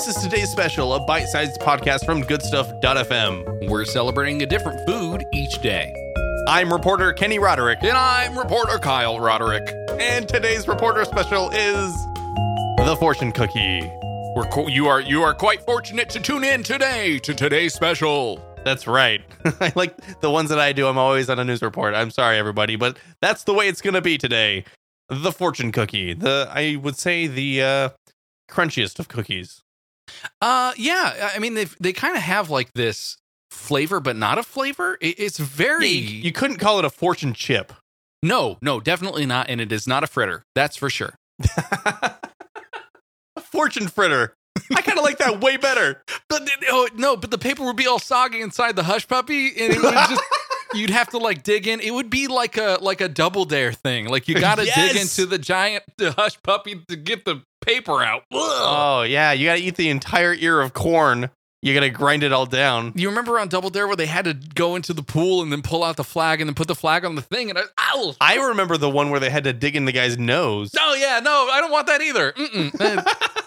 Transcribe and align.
This 0.00 0.16
is 0.16 0.22
today's 0.22 0.50
special, 0.50 0.94
a 0.94 1.00
bite 1.00 1.26
sized 1.28 1.60
podcast 1.60 2.06
from 2.06 2.22
goodstuff.fm. 2.22 3.68
We're 3.68 3.84
celebrating 3.84 4.42
a 4.42 4.46
different 4.46 4.80
food 4.88 5.26
each 5.34 5.60
day. 5.60 5.92
I'm 6.48 6.72
reporter 6.72 7.12
Kenny 7.12 7.38
Roderick, 7.38 7.80
And 7.82 7.98
I'm 7.98 8.36
reporter 8.38 8.78
Kyle 8.78 9.20
Roderick. 9.20 9.70
and 10.00 10.26
today's 10.26 10.66
reporter 10.66 11.04
special 11.04 11.50
is 11.50 11.92
the 12.78 12.96
fortune 12.98 13.30
cookie. 13.30 13.82
We're 14.34 14.48
co- 14.50 14.68
you 14.68 14.88
are 14.88 15.02
you 15.02 15.22
are 15.22 15.34
quite 15.34 15.60
fortunate 15.66 16.08
to 16.10 16.18
tune 16.20 16.44
in 16.44 16.62
today 16.62 17.18
to 17.18 17.34
today's 17.34 17.74
special. 17.74 18.42
That's 18.64 18.86
right. 18.86 19.20
I 19.60 19.70
like 19.76 19.94
the 20.22 20.30
ones 20.30 20.48
that 20.48 20.58
I 20.58 20.72
do. 20.72 20.86
I'm 20.86 20.96
always 20.96 21.28
on 21.28 21.38
a 21.38 21.44
news 21.44 21.60
report. 21.60 21.94
I'm 21.94 22.10
sorry, 22.10 22.38
everybody, 22.38 22.76
but 22.76 22.98
that's 23.20 23.44
the 23.44 23.52
way 23.52 23.68
it's 23.68 23.82
going 23.82 23.94
to 23.94 24.00
be 24.00 24.16
today. 24.16 24.64
The 25.10 25.30
fortune 25.30 25.72
cookie. 25.72 26.14
The 26.14 26.48
I 26.50 26.76
would 26.76 26.96
say 26.96 27.26
the 27.26 27.62
uh, 27.62 27.88
crunchiest 28.50 28.98
of 28.98 29.08
cookies. 29.08 29.62
Uh 30.40 30.72
yeah, 30.76 31.30
I 31.34 31.38
mean 31.38 31.54
they 31.54 31.66
they 31.78 31.92
kind 31.92 32.16
of 32.16 32.22
have 32.22 32.50
like 32.50 32.72
this 32.74 33.16
flavor 33.50 34.00
but 34.00 34.16
not 34.16 34.38
a 34.38 34.42
flavor. 34.42 34.96
It, 35.00 35.18
it's 35.18 35.38
very 35.38 35.88
You, 35.88 36.22
you 36.22 36.32
couldn't 36.32 36.58
call 36.58 36.78
it 36.78 36.84
a 36.84 36.90
fortune 36.90 37.32
chip. 37.32 37.72
No, 38.22 38.58
no, 38.60 38.80
definitely 38.80 39.26
not 39.26 39.48
and 39.48 39.60
it 39.60 39.72
is 39.72 39.86
not 39.86 40.04
a 40.04 40.06
fritter. 40.06 40.44
That's 40.54 40.76
for 40.76 40.90
sure. 40.90 41.14
a 43.36 43.40
fortune 43.40 43.88
fritter. 43.88 44.34
I 44.76 44.82
kind 44.82 44.98
of 44.98 45.04
like 45.04 45.18
that 45.18 45.40
way 45.40 45.56
better. 45.56 46.02
But 46.28 46.48
oh, 46.68 46.88
no, 46.96 47.16
but 47.16 47.30
the 47.30 47.38
paper 47.38 47.64
would 47.64 47.76
be 47.76 47.86
all 47.86 47.98
soggy 47.98 48.40
inside 48.40 48.76
the 48.76 48.82
hush 48.82 49.06
puppy 49.08 49.48
and 49.48 49.72
it 49.72 49.82
would 49.82 49.94
just 49.94 50.22
you'd 50.74 50.90
have 50.90 51.08
to 51.10 51.18
like 51.18 51.42
dig 51.42 51.66
in. 51.66 51.80
It 51.80 51.92
would 51.92 52.10
be 52.10 52.26
like 52.26 52.56
a 52.56 52.78
like 52.80 53.00
a 53.00 53.08
double 53.08 53.44
dare 53.44 53.72
thing. 53.72 54.08
Like 54.08 54.28
you 54.28 54.38
got 54.38 54.58
to 54.58 54.64
dig 54.64 54.96
into 54.96 55.26
the 55.26 55.38
giant 55.38 55.84
the 55.98 56.12
hush 56.12 56.40
puppy 56.42 56.82
to 56.88 56.96
get 56.96 57.24
the 57.24 57.42
paper 57.74 58.02
out. 58.02 58.22
Ugh. 58.32 58.38
Oh 58.40 59.02
yeah, 59.02 59.32
you 59.32 59.46
got 59.46 59.56
to 59.56 59.60
eat 59.60 59.76
the 59.76 59.88
entire 59.90 60.34
ear 60.34 60.60
of 60.60 60.72
corn. 60.72 61.30
You 61.62 61.74
got 61.74 61.80
to 61.80 61.90
grind 61.90 62.22
it 62.22 62.32
all 62.32 62.46
down. 62.46 62.92
You 62.96 63.10
remember 63.10 63.38
on 63.38 63.48
Double 63.48 63.68
Dare 63.68 63.86
where 63.86 63.96
they 63.96 64.06
had 64.06 64.24
to 64.24 64.32
go 64.32 64.76
into 64.76 64.94
the 64.94 65.02
pool 65.02 65.42
and 65.42 65.52
then 65.52 65.60
pull 65.60 65.84
out 65.84 65.96
the 65.96 66.04
flag 66.04 66.40
and 66.40 66.48
then 66.48 66.54
put 66.54 66.68
the 66.68 66.74
flag 66.74 67.04
on 67.04 67.16
the 67.16 67.22
thing 67.22 67.50
and 67.50 67.58
I, 67.58 67.64
ow! 67.78 68.14
I 68.18 68.36
remember 68.36 68.78
the 68.78 68.88
one 68.88 69.10
where 69.10 69.20
they 69.20 69.28
had 69.28 69.44
to 69.44 69.52
dig 69.52 69.76
in 69.76 69.84
the 69.84 69.92
guy's 69.92 70.16
nose. 70.16 70.72
No, 70.74 70.94
yeah, 70.94 71.20
no, 71.22 71.48
I 71.52 71.60
don't 71.60 71.70
want 71.70 71.86
that 71.88 72.00
either. 72.00 72.32
Mm-mm. 72.32 73.06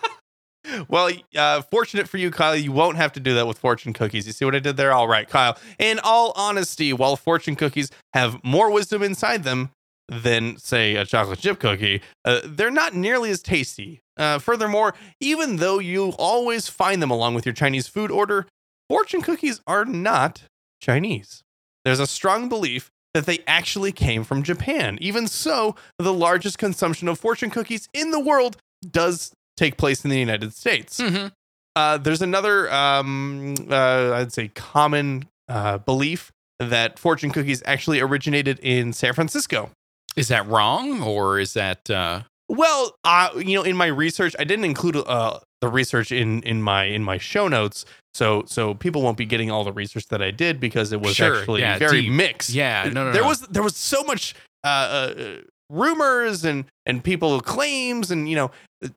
Well, 0.88 1.12
uh, 1.36 1.62
fortunate 1.64 2.08
for 2.08 2.18
you, 2.18 2.32
Kyle, 2.32 2.56
you 2.56 2.72
won't 2.72 2.96
have 2.98 3.12
to 3.14 3.20
do 3.20 3.34
that 3.36 3.46
with 3.48 3.58
fortune 3.58 3.94
cookies. 3.94 4.26
You 4.26 4.34
see 4.34 4.46
what 4.46 4.56
I 4.56 4.60
did 4.60 4.78
there? 4.78 4.94
All 4.94 5.08
right, 5.08 5.28
Kyle. 5.28 5.58
In 5.78 6.00
all 6.00 6.32
honesty, 6.36 6.94
while 6.94 7.16
fortune 7.16 7.56
cookies 7.56 7.92
have 8.14 8.42
more 8.44 8.72
wisdom 8.72 9.04
inside 9.04 9.44
them 9.44 9.72
than, 10.08 10.58
say, 10.58 10.96
a 10.96 11.06
chocolate 11.06 11.40
chip 11.40 11.60
cookie, 11.60 12.02
uh, 12.24 12.40
they're 12.46 12.72
not 12.72 12.96
nearly 12.96 13.30
as 13.30 13.42
tasty. 13.42 14.03
Uh, 14.18 14.40
furthermore, 14.40 14.94
even 15.20 15.58
though 15.58 15.80
you 15.80 16.10
always 16.18 16.68
find 16.68 17.02
them 17.02 17.12
along 17.12 17.34
with 17.36 17.46
your 17.46 17.54
Chinese 17.54 17.88
food 17.88 18.12
order, 18.12 18.46
fortune 18.90 19.22
cookies 19.22 19.62
are 19.66 19.86
not 19.86 20.44
Chinese. 20.82 21.44
There's 21.84 22.00
a 22.00 22.08
strong 22.08 22.48
belief 22.50 22.92
that 23.14 23.26
they 23.26 23.40
actually 23.48 23.92
came 23.92 24.24
from 24.24 24.44
Japan. 24.44 24.98
Even 25.02 25.28
so, 25.28 25.76
the 26.00 26.14
largest 26.14 26.58
consumption 26.58 27.08
of 27.08 27.20
fortune 27.20 27.50
cookies 27.50 27.88
in 27.94 28.12
the 28.12 28.20
world 28.20 28.58
does 28.90 29.32
take 29.58 29.78
place 29.78 30.04
in 30.04 30.10
the 30.10 30.20
United 30.20 30.54
States. 30.54 31.00
mhm. 31.00 31.32
Uh, 31.76 31.98
there's 31.98 32.22
another, 32.22 32.72
um, 32.72 33.56
uh, 33.70 34.14
I'd 34.14 34.32
say, 34.32 34.50
common 34.50 35.28
uh, 35.48 35.80
belief 35.80 36.32
that 36.60 37.00
fortune 37.00 37.32
cookies 37.32 37.64
actually 37.66 38.00
originated 38.00 38.60
in 38.60 38.94
San 38.94 39.14
Francisco. 39.14 39.72
Is 40.16 40.28
that 40.28 40.46
wrong 40.48 41.02
or 41.02 41.40
is 41.40 41.54
that 41.54 41.90
uh 41.90 42.22
Well, 42.56 42.96
uh, 43.04 43.30
you 43.38 43.56
know, 43.58 43.64
in 43.64 43.76
my 43.76 43.88
research, 43.88 44.36
I 44.38 44.44
didn't 44.44 44.66
include 44.66 44.96
uh, 44.98 45.40
the 45.62 45.68
research 45.70 46.12
in 46.12 46.44
in 46.44 46.62
my 46.62 46.84
in 46.86 47.04
my 47.04 47.18
show 47.18 47.48
notes, 47.48 47.86
so 48.14 48.44
so 48.46 48.74
people 48.76 49.02
won't 49.02 49.18
be 49.18 49.26
getting 49.26 49.50
all 49.50 49.64
the 49.64 49.74
research 49.74 50.08
that 50.10 50.22
I 50.22 50.30
did 50.32 50.60
because 50.60 50.92
it 50.92 51.02
was 51.02 51.16
Sure, 51.16 51.40
actually 51.40 51.62
yeah, 51.62 51.78
very 51.80 52.02
deep. 52.04 52.12
mixed. 52.12 52.52
Yeah, 52.52 52.84
no, 52.94 53.06
no, 53.06 53.12
there 53.12 53.24
no. 53.24 53.28
was 53.28 53.42
there 53.42 53.64
was 53.64 53.76
so 53.76 54.04
much 54.04 54.36
uh, 54.64 54.68
uh, 54.68 55.36
rumors 55.70 56.46
and 56.46 56.66
and 56.86 57.04
people 57.04 57.40
claims 57.42 58.12
and 58.12 58.30
you 58.30 58.36
know 58.36 58.52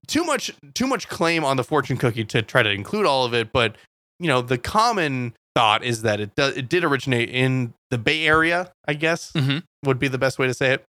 too 0.06 0.24
much 0.24 0.52
too 0.74 0.86
much 0.86 1.08
claim 1.08 1.44
on 1.44 1.56
the 1.56 1.64
fortune 1.64 1.96
cookie 1.96 2.24
to 2.24 2.42
try 2.42 2.62
to 2.62 2.70
include 2.70 3.06
all 3.06 3.24
of 3.24 3.32
it. 3.32 3.52
But 3.52 3.76
you 4.20 4.28
know, 4.28 4.42
the 4.42 4.58
common 4.58 5.32
thought 5.54 5.82
is 5.82 6.02
that 6.02 6.20
it 6.20 6.34
does 6.34 6.56
it 6.56 6.68
did 6.68 6.84
originate 6.84 7.30
in 7.30 7.72
the 7.90 7.96
Bay 7.98 8.26
Area. 8.26 8.70
I 8.86 8.94
guess 8.94 9.32
Mhm. 9.32 9.62
would 9.84 9.98
be 9.98 10.08
the 10.08 10.18
best 10.18 10.38
way 10.38 10.46
to 10.46 10.54
say 10.54 10.72
it. 10.74 10.84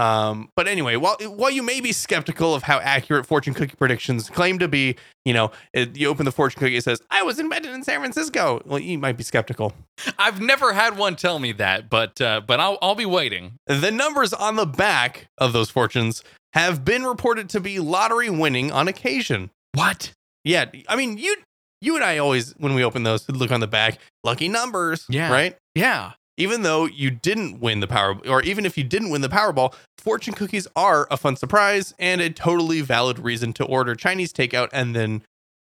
Um, 0.00 0.48
but 0.56 0.66
anyway, 0.66 0.96
while 0.96 1.16
while 1.22 1.50
you 1.50 1.62
may 1.62 1.80
be 1.80 1.92
skeptical 1.92 2.54
of 2.54 2.62
how 2.62 2.78
accurate 2.78 3.26
fortune 3.26 3.52
cookie 3.54 3.74
predictions 3.76 4.30
claim 4.30 4.58
to 4.60 4.68
be, 4.68 4.96
you 5.24 5.34
know, 5.34 5.50
it, 5.74 5.96
you 5.96 6.08
open 6.08 6.24
the 6.24 6.32
fortune 6.32 6.58
cookie, 6.60 6.76
it 6.76 6.84
says, 6.84 7.02
"I 7.10 7.22
was 7.22 7.38
invented 7.38 7.72
in 7.72 7.82
San 7.84 8.00
Francisco." 8.00 8.62
Well, 8.64 8.78
you 8.78 8.98
might 8.98 9.16
be 9.16 9.24
skeptical. 9.24 9.74
I've 10.18 10.40
never 10.40 10.72
had 10.72 10.96
one 10.96 11.16
tell 11.16 11.38
me 11.38 11.52
that, 11.52 11.90
but 11.90 12.20
uh 12.20 12.40
but 12.46 12.60
I'll 12.60 12.78
I'll 12.80 12.94
be 12.94 13.06
waiting. 13.06 13.54
The 13.66 13.90
numbers 13.90 14.32
on 14.32 14.56
the 14.56 14.66
back 14.66 15.26
of 15.38 15.52
those 15.52 15.70
fortunes 15.70 16.24
have 16.54 16.84
been 16.84 17.04
reported 17.04 17.48
to 17.50 17.60
be 17.60 17.78
lottery 17.78 18.30
winning 18.30 18.72
on 18.72 18.88
occasion. 18.88 19.50
What? 19.74 20.12
Yeah, 20.44 20.64
I 20.88 20.96
mean, 20.96 21.18
you 21.18 21.36
you 21.82 21.94
and 21.96 22.04
I 22.04 22.18
always 22.18 22.52
when 22.58 22.74
we 22.74 22.82
open 22.84 23.02
those 23.02 23.28
look 23.28 23.50
on 23.52 23.60
the 23.60 23.66
back, 23.66 23.98
lucky 24.24 24.48
numbers, 24.48 25.04
Yeah. 25.08 25.30
right? 25.30 25.56
Yeah. 25.74 26.12
Even 26.40 26.62
though 26.62 26.86
you 26.86 27.10
didn't 27.10 27.60
win 27.60 27.80
the 27.80 27.86
power 27.86 28.16
or 28.26 28.42
even 28.42 28.64
if 28.64 28.78
you 28.78 28.82
didn't 28.82 29.10
win 29.10 29.20
the 29.20 29.28
Powerball, 29.28 29.74
fortune 29.98 30.32
cookies 30.32 30.66
are 30.74 31.06
a 31.10 31.18
fun 31.18 31.36
surprise 31.36 31.92
and 31.98 32.22
a 32.22 32.30
totally 32.30 32.80
valid 32.80 33.18
reason 33.18 33.52
to 33.52 33.64
order 33.64 33.94
Chinese 33.94 34.32
takeout 34.32 34.70
and 34.72 34.96
then, 34.96 35.22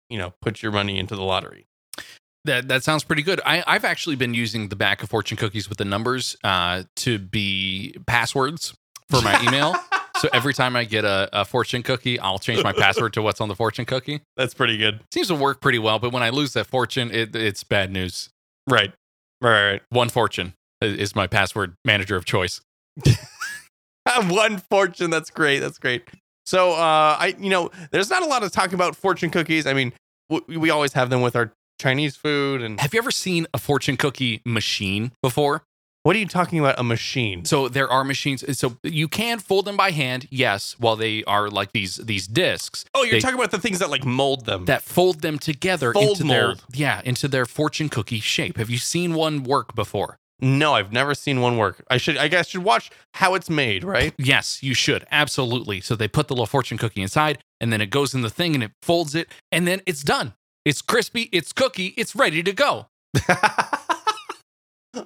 you 0.09 0.17
know, 0.17 0.33
put 0.41 0.61
your 0.61 0.73
money 0.73 0.99
into 0.99 1.15
the 1.15 1.21
lottery. 1.23 1.65
That 2.43 2.67
that 2.67 2.83
sounds 2.83 3.05
pretty 3.05 3.23
good. 3.23 3.39
I, 3.45 3.63
I've 3.65 3.85
actually 3.85 4.17
been 4.17 4.33
using 4.33 4.67
the 4.67 4.75
back 4.75 5.01
of 5.01 5.09
fortune 5.09 5.37
cookies 5.37 5.69
with 5.69 5.77
the 5.77 5.85
numbers 5.85 6.35
uh, 6.43 6.83
to 6.97 7.19
be 7.19 7.95
passwords 8.05 8.75
for 9.09 9.21
my 9.21 9.41
email. 9.41 9.75
so 10.17 10.27
every 10.33 10.53
time 10.53 10.75
I 10.75 10.83
get 10.83 11.05
a, 11.05 11.29
a 11.31 11.45
fortune 11.45 11.83
cookie, 11.83 12.19
I'll 12.19 12.37
change 12.37 12.61
my 12.63 12.73
password 12.73 13.13
to 13.13 13.21
what's 13.21 13.39
on 13.39 13.47
the 13.47 13.55
fortune 13.55 13.85
cookie. 13.85 14.21
That's 14.35 14.53
pretty 14.53 14.77
good. 14.77 14.99
Seems 15.13 15.29
to 15.29 15.35
work 15.35 15.61
pretty 15.61 15.79
well, 15.79 15.99
but 15.99 16.11
when 16.11 16.21
I 16.21 16.31
lose 16.31 16.51
that 16.53 16.67
fortune, 16.67 17.11
it, 17.11 17.33
it's 17.33 17.63
bad 17.63 17.91
news. 17.91 18.29
Right. 18.69 18.91
Right, 19.41 19.71
right. 19.71 19.81
One 19.89 20.09
fortune 20.09 20.53
is 20.81 21.15
my 21.15 21.27
password 21.27 21.75
manager 21.85 22.15
of 22.15 22.25
choice. 22.25 22.61
Have 24.07 24.29
one 24.29 24.59
fortune. 24.69 25.09
That's 25.09 25.29
great. 25.31 25.59
That's 25.59 25.79
great. 25.79 26.03
So, 26.45 26.73
uh, 26.73 27.17
I, 27.19 27.35
you 27.39 27.49
know, 27.49 27.71
there's 27.91 28.09
not 28.09 28.21
a 28.21 28.25
lot 28.27 28.43
of 28.43 28.51
talk 28.51 28.71
about 28.73 28.95
fortune 28.95 29.31
cookies. 29.31 29.65
I 29.65 29.73
mean, 29.73 29.93
w- 30.29 30.59
we 30.59 30.69
always 30.69 30.93
have 30.93 31.09
them 31.09 31.21
with 31.21 31.35
our 31.35 31.51
Chinese 31.81 32.15
food. 32.15 32.61
And 32.61 32.79
Have 32.79 32.93
you 32.93 32.99
ever 32.99 33.09
seen 33.09 33.47
a 33.53 33.57
fortune 33.57 33.97
cookie 33.97 34.41
machine 34.45 35.11
before? 35.21 35.63
what 36.03 36.15
are 36.15 36.19
you 36.19 36.27
talking 36.27 36.59
about? 36.59 36.79
A 36.79 36.83
machine? 36.83 37.45
So 37.45 37.67
there 37.67 37.89
are 37.89 38.03
machines. 38.03 38.43
So 38.59 38.77
you 38.83 39.07
can 39.07 39.39
fold 39.39 39.65
them 39.65 39.75
by 39.75 39.89
hand, 39.89 40.27
yes, 40.29 40.75
while 40.77 40.95
they 40.95 41.23
are 41.23 41.49
like 41.49 41.71
these 41.71 41.95
these 41.95 42.27
discs 42.27 42.85
oh, 42.93 43.01
you're 43.01 43.13
they- 43.13 43.19
talking 43.21 43.39
about 43.39 43.49
the 43.49 43.57
things 43.57 43.79
that 43.79 43.89
like 43.89 44.05
mold 44.05 44.45
them. 44.45 44.65
that 44.65 44.83
fold 44.83 45.21
them 45.21 45.39
together 45.39 45.93
Fold 45.93 46.19
into 46.19 46.23
their 46.25 46.53
yeah 46.73 47.01
into 47.03 47.27
their 47.27 47.47
fortune 47.47 47.89
cookie 47.89 48.19
shape. 48.19 48.57
Have 48.57 48.69
you 48.69 48.77
seen 48.77 49.15
one 49.15 49.41
work 49.41 49.73
before? 49.73 50.17
No, 50.41 50.73
I've 50.73 50.91
never 50.91 51.15
seen 51.15 51.41
one 51.41 51.57
work. 51.57 51.83
I 51.89 51.97
should, 51.97 52.17
I 52.17 52.27
guess, 52.27 52.49
should 52.49 52.63
watch 52.63 52.91
how 53.13 53.35
it's 53.35 53.49
made. 53.49 53.83
Right? 53.83 54.13
Yes, 54.17 54.61
you 54.61 54.73
should 54.73 55.05
absolutely. 55.11 55.81
So 55.81 55.95
they 55.95 56.07
put 56.07 56.27
the 56.27 56.33
little 56.33 56.45
fortune 56.45 56.77
cookie 56.77 57.01
inside, 57.01 57.39
and 57.61 57.71
then 57.71 57.81
it 57.81 57.89
goes 57.89 58.13
in 58.13 58.21
the 58.21 58.29
thing, 58.29 58.53
and 58.53 58.63
it 58.63 58.71
folds 58.81 59.15
it, 59.15 59.29
and 59.51 59.67
then 59.67 59.81
it's 59.85 60.03
done. 60.03 60.33
It's 60.65 60.81
crispy. 60.81 61.29
It's 61.31 61.53
cookie. 61.53 61.93
It's 61.97 62.15
ready 62.15 62.43
to 62.43 62.53
go. 62.53 62.87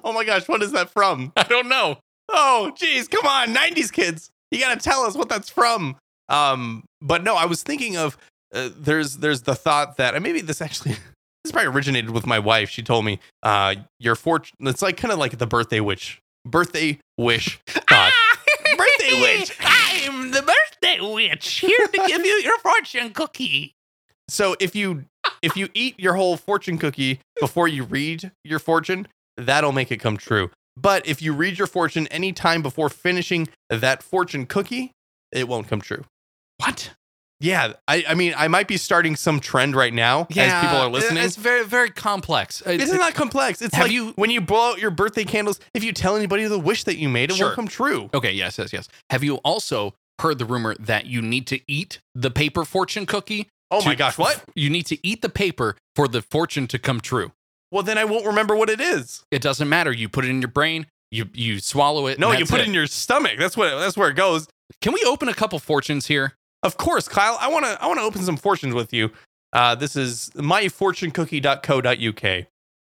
oh 0.04 0.12
my 0.12 0.24
gosh, 0.24 0.48
what 0.48 0.62
is 0.62 0.72
that 0.72 0.90
from? 0.90 1.32
I 1.36 1.44
don't 1.44 1.68
know. 1.68 1.98
Oh, 2.28 2.72
geez, 2.76 3.08
come 3.08 3.26
on, 3.26 3.54
'90s 3.54 3.92
kids, 3.92 4.30
you 4.50 4.60
gotta 4.60 4.80
tell 4.80 5.02
us 5.02 5.16
what 5.16 5.28
that's 5.28 5.50
from. 5.50 5.96
Um, 6.28 6.84
but 7.00 7.22
no, 7.22 7.36
I 7.36 7.46
was 7.46 7.62
thinking 7.62 7.96
of 7.96 8.16
uh, 8.54 8.70
there's 8.76 9.18
there's 9.18 9.42
the 9.42 9.54
thought 9.54 9.96
that 9.96 10.14
and 10.14 10.22
maybe 10.22 10.40
this 10.40 10.60
actually 10.60 10.96
this 11.44 11.52
probably 11.52 11.72
originated 11.72 12.10
with 12.10 12.26
my 12.26 12.38
wife. 12.38 12.70
She 12.70 12.82
told 12.82 13.04
me, 13.04 13.18
uh, 13.42 13.76
your 13.98 14.14
fortune. 14.14 14.56
It's 14.60 14.82
like 14.82 14.96
kind 14.96 15.12
of 15.12 15.18
like 15.18 15.38
the 15.38 15.46
birthday 15.46 15.80
wish, 15.80 16.20
birthday 16.44 16.98
wish 17.16 17.60
thought. 17.66 18.12
birthday 18.76 19.20
wish. 19.20 19.56
I'm 19.60 20.30
the 20.30 20.42
birthday 20.42 21.00
witch 21.00 21.60
here 21.60 21.86
to 21.86 22.04
give 22.06 22.24
you 22.24 22.40
your 22.44 22.58
fortune 22.58 23.10
cookie. 23.12 23.74
So 24.28 24.54
if 24.60 24.76
you 24.76 25.06
if 25.42 25.56
you 25.56 25.68
eat 25.74 25.98
your 25.98 26.14
whole 26.14 26.36
fortune 26.36 26.78
cookie 26.78 27.20
before 27.40 27.68
you 27.68 27.84
read 27.84 28.30
your 28.44 28.58
fortune, 28.58 29.08
that'll 29.36 29.72
make 29.72 29.90
it 29.90 29.98
come 29.98 30.16
true. 30.16 30.50
But 30.76 31.06
if 31.06 31.20
you 31.20 31.32
read 31.32 31.58
your 31.58 31.66
fortune 31.66 32.06
anytime 32.08 32.62
before 32.62 32.88
finishing 32.88 33.48
that 33.68 34.02
fortune 34.02 34.46
cookie, 34.46 34.92
it 35.32 35.48
won't 35.48 35.68
come 35.68 35.80
true. 35.80 36.04
What? 36.58 36.92
Yeah, 37.40 37.72
I, 37.88 38.04
I 38.08 38.14
mean, 38.14 38.34
I 38.36 38.48
might 38.48 38.68
be 38.68 38.76
starting 38.76 39.16
some 39.16 39.40
trend 39.40 39.74
right 39.74 39.94
now 39.94 40.26
as 40.36 40.62
people 40.62 40.76
are 40.76 40.88
listening. 40.90 41.24
It's 41.24 41.36
very 41.36 41.64
very 41.64 41.90
complex. 41.90 42.62
Uh, 42.66 42.70
Isn't 42.70 42.98
that 42.98 43.14
complex? 43.14 43.62
It's 43.62 43.76
like 43.76 43.90
you- 43.90 44.12
when 44.16 44.30
you 44.30 44.40
blow 44.40 44.72
out 44.72 44.78
your 44.78 44.90
birthday 44.90 45.24
candles, 45.24 45.58
if 45.74 45.82
you 45.82 45.92
tell 45.92 46.16
anybody 46.16 46.44
the 46.46 46.58
wish 46.58 46.84
that 46.84 46.96
you 46.98 47.08
made, 47.08 47.30
it 47.30 47.36
Sure. 47.36 47.46
won't 47.46 47.56
come 47.56 47.68
true. 47.68 48.10
Okay, 48.12 48.32
yes, 48.32 48.58
yes, 48.58 48.72
yes. 48.72 48.88
Have 49.08 49.24
you 49.24 49.36
also 49.36 49.94
heard 50.20 50.38
the 50.38 50.44
rumor 50.44 50.74
that 50.78 51.06
you 51.06 51.22
need 51.22 51.46
to 51.46 51.60
eat 51.66 52.00
the 52.14 52.30
paper 52.30 52.64
fortune 52.66 53.06
cookie 53.06 53.48
Oh 53.70 53.82
my 53.84 53.94
gosh, 53.94 54.18
what? 54.18 54.42
You 54.56 54.68
need 54.68 54.86
to 54.86 54.98
eat 55.06 55.22
the 55.22 55.28
paper 55.28 55.76
for 55.94 56.08
the 56.08 56.22
fortune 56.22 56.66
to 56.66 56.78
come 56.78 57.00
true. 57.00 57.30
Well, 57.70 57.84
then 57.84 57.98
I 57.98 58.04
won't 58.04 58.26
remember 58.26 58.56
what 58.56 58.68
it 58.68 58.80
is. 58.80 59.24
It 59.30 59.40
doesn't 59.40 59.68
matter. 59.68 59.92
You 59.92 60.08
put 60.08 60.24
it 60.24 60.28
in 60.28 60.42
your 60.42 60.48
brain. 60.50 60.86
You 61.12 61.26
you 61.32 61.60
swallow 61.60 62.06
it. 62.08 62.18
No, 62.18 62.32
you 62.32 62.44
put 62.46 62.58
it 62.58 62.62
it 62.64 62.68
in 62.68 62.74
your 62.74 62.86
stomach. 62.88 63.34
That's 63.38 63.56
what. 63.56 63.70
That's 63.78 63.96
where 63.96 64.08
it 64.10 64.14
goes. 64.16 64.48
Can 64.82 64.92
we 64.92 65.02
open 65.04 65.28
a 65.28 65.34
couple 65.34 65.58
fortunes 65.60 66.06
here? 66.08 66.34
Of 66.62 66.76
course, 66.76 67.08
Kyle. 67.08 67.38
I 67.40 67.48
want 67.48 67.64
to. 67.64 67.82
I 67.82 67.86
want 67.86 67.98
to 67.98 68.04
open 68.04 68.22
some 68.22 68.36
fortunes 68.36 68.74
with 68.74 68.92
you. 68.92 69.10
Uh, 69.52 69.74
this 69.74 69.96
is 69.96 70.30
myfortunecookie.co.uk. 70.34 72.46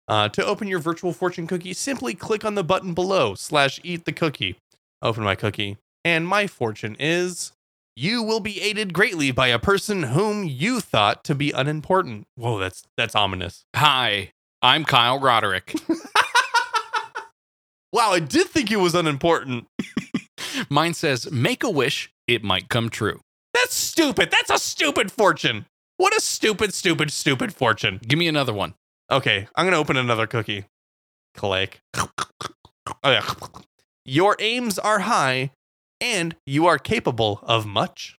Uh, 0.07 0.29
to 0.29 0.45
open 0.45 0.67
your 0.67 0.79
virtual 0.79 1.13
fortune 1.13 1.45
cookie, 1.45 1.73
simply 1.73 2.15
click 2.15 2.43
on 2.43 2.55
the 2.55 2.63
button 2.63 2.95
below 2.95 3.35
slash 3.35 3.79
eat 3.83 4.05
the 4.05 4.11
cookie. 4.11 4.57
Open 5.01 5.23
my 5.23 5.35
cookie, 5.35 5.77
and 6.03 6.27
my 6.27 6.47
fortune 6.47 6.95
is 6.99 7.51
you 7.95 8.23
will 8.23 8.39
be 8.39 8.59
aided 8.61 8.93
greatly 8.93 9.31
by 9.31 9.47
a 9.47 9.59
person 9.59 10.03
whom 10.03 10.45
you 10.45 10.79
thought 10.79 11.23
to 11.25 11.35
be 11.35 11.51
unimportant. 11.51 12.25
Whoa, 12.35 12.57
that's 12.59 12.83
that's 12.97 13.15
ominous. 13.15 13.65
Hi, 13.75 14.31
I'm 14.63 14.83
Kyle 14.83 15.19
Roderick. 15.19 15.75
Wow, 17.91 18.11
I 18.11 18.19
did 18.19 18.47
think 18.47 18.71
it 18.71 18.77
was 18.77 18.93
unimportant. 18.93 19.65
Mine 20.69 20.93
says, 20.93 21.31
make 21.31 21.63
a 21.63 21.69
wish, 21.69 22.11
it 22.27 22.43
might 22.43 22.69
come 22.69 22.89
true. 22.89 23.19
That's 23.61 23.75
stupid. 23.75 24.31
That's 24.31 24.49
a 24.49 24.57
stupid 24.57 25.11
fortune. 25.11 25.65
What 25.97 26.15
a 26.15 26.21
stupid, 26.21 26.73
stupid, 26.73 27.11
stupid 27.11 27.53
fortune. 27.53 27.99
Give 28.07 28.17
me 28.17 28.27
another 28.27 28.53
one. 28.53 28.73
Okay, 29.11 29.47
I'm 29.55 29.65
gonna 29.65 29.77
open 29.77 29.97
another 29.97 30.27
cookie. 30.27 30.65
Click. 31.35 31.81
Oh 31.97 33.11
yeah. 33.11 33.25
Your 34.05 34.35
aims 34.39 34.79
are 34.79 34.99
high, 34.99 35.51
and 35.99 36.35
you 36.45 36.67
are 36.67 36.77
capable 36.77 37.39
of 37.43 37.65
much. 37.65 38.17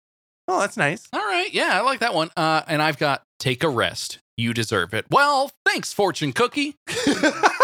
Oh, 0.47 0.59
that's 0.59 0.77
nice. 0.77 1.07
All 1.13 1.19
right, 1.19 1.53
yeah, 1.53 1.71
I 1.73 1.81
like 1.81 1.99
that 1.99 2.13
one. 2.13 2.31
Uh, 2.35 2.63
and 2.67 2.81
I've 2.81 2.97
got 2.97 3.23
take 3.39 3.63
a 3.63 3.69
rest. 3.69 4.19
You 4.35 4.53
deserve 4.53 4.93
it. 4.93 5.05
Well, 5.09 5.51
thanks, 5.65 5.93
fortune 5.93 6.33
cookie. 6.33 6.75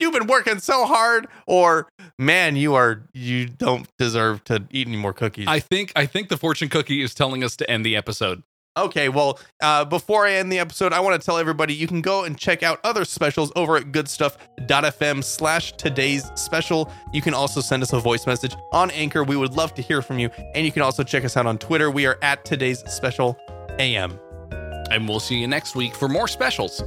You've 0.00 0.12
been 0.12 0.26
working 0.26 0.58
so 0.58 0.86
hard, 0.86 1.26
or 1.46 1.88
man, 2.18 2.56
you 2.56 2.74
are 2.74 3.02
you 3.12 3.46
don't 3.46 3.88
deserve 3.98 4.44
to 4.44 4.64
eat 4.70 4.86
any 4.88 4.96
more 4.96 5.12
cookies. 5.12 5.46
I 5.48 5.60
think 5.60 5.92
I 5.96 6.06
think 6.06 6.28
the 6.28 6.36
fortune 6.36 6.68
cookie 6.68 7.02
is 7.02 7.14
telling 7.14 7.44
us 7.44 7.56
to 7.56 7.70
end 7.70 7.84
the 7.84 7.96
episode. 7.96 8.42
Okay, 8.76 9.08
well, 9.08 9.38
uh, 9.62 9.86
before 9.86 10.26
I 10.26 10.32
end 10.32 10.52
the 10.52 10.58
episode, 10.58 10.92
I 10.92 11.00
want 11.00 11.18
to 11.18 11.24
tell 11.24 11.38
everybody 11.38 11.72
you 11.72 11.86
can 11.86 12.02
go 12.02 12.24
and 12.24 12.36
check 12.36 12.62
out 12.62 12.78
other 12.84 13.06
specials 13.06 13.50
over 13.56 13.78
at 13.78 13.90
goodstuff.fm 13.90 15.24
slash 15.24 15.72
today's 15.72 16.30
special. 16.34 16.92
You 17.12 17.22
can 17.22 17.32
also 17.32 17.62
send 17.62 17.82
us 17.82 17.94
a 17.94 18.00
voice 18.00 18.26
message 18.26 18.54
on 18.72 18.90
Anchor. 18.90 19.24
We 19.24 19.36
would 19.36 19.54
love 19.54 19.72
to 19.76 19.82
hear 19.82 20.02
from 20.02 20.18
you. 20.18 20.28
And 20.54 20.66
you 20.66 20.72
can 20.72 20.82
also 20.82 21.02
check 21.02 21.24
us 21.24 21.38
out 21.38 21.46
on 21.46 21.56
Twitter. 21.56 21.90
We 21.90 22.04
are 22.04 22.18
at 22.20 22.44
today's 22.44 22.80
special 22.92 23.38
AM. 23.78 24.18
And 24.90 25.08
we'll 25.08 25.20
see 25.20 25.40
you 25.40 25.48
next 25.48 25.74
week 25.74 25.94
for 25.94 26.08
more 26.08 26.28
specials. 26.28 26.82